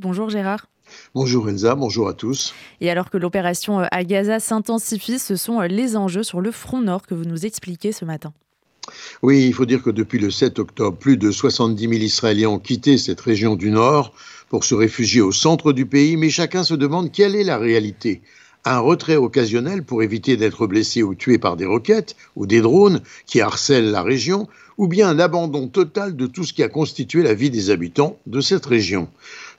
[0.00, 0.66] Bonjour Gérard.
[1.12, 2.54] Bonjour Enza, bonjour à tous.
[2.80, 6.52] Et alors que l'opération euh, à Gaza s'intensifie, ce sont euh, les enjeux sur le
[6.52, 8.32] front nord que vous nous expliquez ce matin.
[9.22, 12.58] Oui, il faut dire que depuis le 7 octobre, plus de 70 000 Israéliens ont
[12.60, 14.12] quitté cette région du nord
[14.48, 18.22] pour se réfugier au centre du pays, mais chacun se demande quelle est la réalité.
[18.70, 23.00] Un retrait occasionnel pour éviter d'être blessé ou tué par des roquettes ou des drones
[23.24, 24.46] qui harcèlent la région,
[24.76, 28.18] ou bien un abandon total de tout ce qui a constitué la vie des habitants
[28.26, 29.08] de cette région.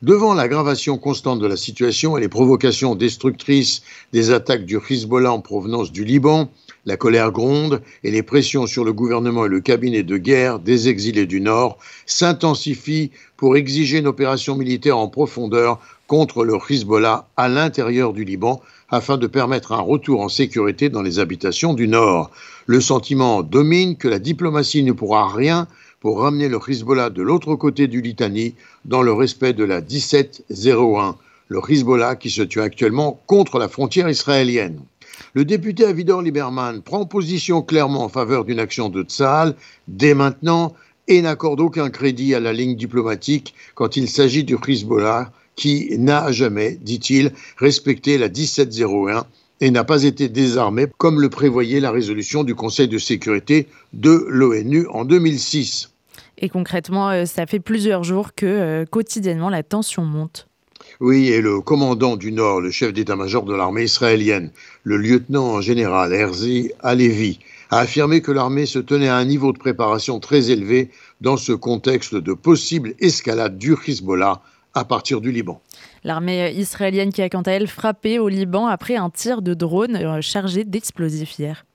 [0.03, 3.81] Devant l'aggravation constante de la situation et les provocations destructrices
[4.13, 6.51] des attaques du Hezbollah en provenance du Liban,
[6.85, 10.87] la colère gronde et les pressions sur le gouvernement et le cabinet de guerre des
[10.87, 15.79] exilés du Nord s'intensifient pour exiger une opération militaire en profondeur
[16.09, 21.03] contre le Hezbollah à l'intérieur du Liban afin de permettre un retour en sécurité dans
[21.03, 22.31] les habitations du Nord.
[22.65, 25.67] Le sentiment domine que la diplomatie ne pourra rien
[26.01, 31.15] pour ramener le Hezbollah de l'autre côté du Litanie dans le respect de la 1701,
[31.47, 34.81] le Hezbollah qui se tue actuellement contre la frontière israélienne.
[35.35, 39.53] Le député Avidor Lieberman prend position clairement en faveur d'une action de Tsahal
[39.87, 40.73] dès maintenant
[41.07, 46.31] et n'accorde aucun crédit à la ligne diplomatique quand il s'agit du Hezbollah qui n'a
[46.31, 49.25] jamais, dit-il, respecté la 1701
[49.59, 54.25] et n'a pas été désarmé comme le prévoyait la résolution du Conseil de sécurité de
[54.29, 55.91] l'ONU en 2006.
[56.37, 60.47] Et concrètement, euh, ça fait plusieurs jours que euh, quotidiennement la tension monte.
[61.01, 64.51] Oui, et le commandant du Nord, le chef d'état-major de l'armée israélienne,
[64.83, 69.57] le lieutenant général Herzi Alevi, a affirmé que l'armée se tenait à un niveau de
[69.57, 74.41] préparation très élevé dans ce contexte de possible escalade du Hezbollah
[74.79, 75.61] à partir du Liban.
[76.03, 79.95] L'armée israélienne qui a quant à elle frappé au Liban après un tir de drone
[79.95, 81.65] euh, chargé d'explosifs hier.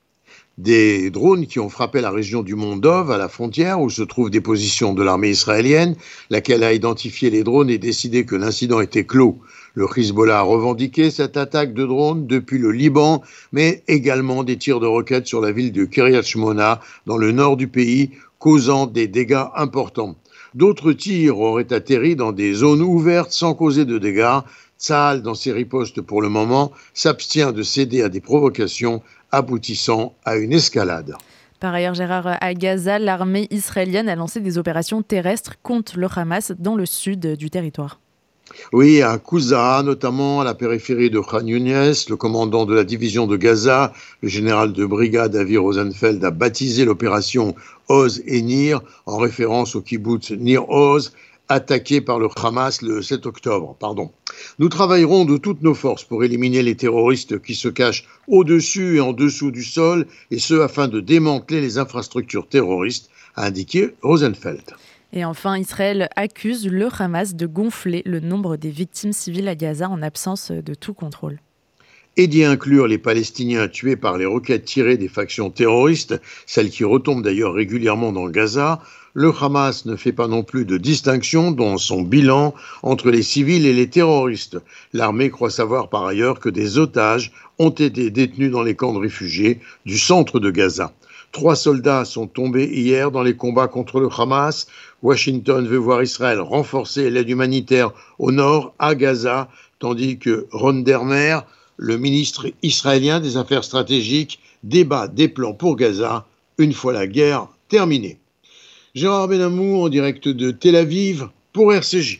[0.56, 4.02] Des drones qui ont frappé la région du Mont Dov, à la frontière où se
[4.02, 5.96] trouvent des positions de l'armée israélienne,
[6.30, 9.40] laquelle a identifié les drones et décidé que l'incident était clos.
[9.74, 14.78] Le Hezbollah a revendiqué cette attaque de drones depuis le Liban, mais également des tirs
[14.78, 19.08] de roquettes sur la ville de Kiryat Shmona, dans le nord du pays, causant des
[19.08, 20.16] dégâts importants.
[20.54, 24.40] D'autres tirs auraient atterri dans des zones ouvertes sans causer de dégâts.
[24.78, 30.36] Tsahal, dans ses ripostes pour le moment, s'abstient de céder à des provocations aboutissant à
[30.36, 31.16] une escalade.
[31.58, 36.52] Par ailleurs, Gérard, à Gaza, l'armée israélienne a lancé des opérations terrestres contre le Hamas
[36.58, 37.98] dans le sud du territoire.
[38.72, 43.26] Oui, à Kouza, notamment à la périphérie de Khan Younes, le commandant de la division
[43.26, 47.54] de Gaza, le général de brigade Avi Rosenfeld, a baptisé l'opération
[47.88, 51.12] Oz et Nir en référence au kibbutz Nir Oz,
[51.48, 53.76] attaqué par le Hamas le 7 octobre.
[53.80, 54.10] Pardon.
[54.58, 59.00] Nous travaillerons de toutes nos forces pour éliminer les terroristes qui se cachent au-dessus et
[59.00, 64.74] en dessous du sol, et ce afin de démanteler les infrastructures terroristes, a indiqué Rosenfeld.
[65.16, 69.88] Et enfin, Israël accuse le Hamas de gonfler le nombre des victimes civiles à Gaza
[69.88, 71.38] en absence de tout contrôle
[72.16, 76.84] et d'y inclure les Palestiniens tués par les roquettes tirées des factions terroristes, celles qui
[76.84, 78.80] retombent d'ailleurs régulièrement dans Gaza,
[79.14, 82.54] le Hamas ne fait pas non plus de distinction dans son bilan
[82.84, 84.58] entre les civils et les terroristes.
[84.92, 88.98] L'armée croit savoir par ailleurs que des otages ont été détenus dans les camps de
[88.98, 90.92] réfugiés du centre de Gaza.
[91.34, 94.68] Trois soldats sont tombés hier dans les combats contre le Hamas.
[95.02, 97.90] Washington veut voir Israël renforcer l'aide humanitaire
[98.20, 99.48] au nord, à Gaza,
[99.80, 101.40] tandis que Ron Dermer,
[101.76, 106.24] le ministre israélien des Affaires stratégiques, débat des plans pour Gaza
[106.56, 108.20] une fois la guerre terminée.
[108.94, 112.12] Gérard Benamou en direct de Tel Aviv pour RCJ.